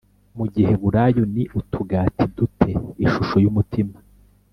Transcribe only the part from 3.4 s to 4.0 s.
y umutima